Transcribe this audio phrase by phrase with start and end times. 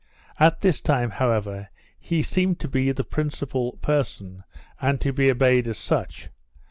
[0.39, 1.69] At this time, however,
[1.99, 4.43] he seemed to be the principal person,
[4.81, 6.29] and to be obeyed as such.